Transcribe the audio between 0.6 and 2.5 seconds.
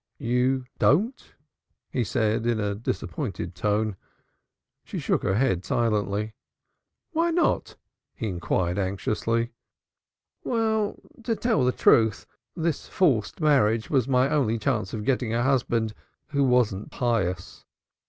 don't?" he said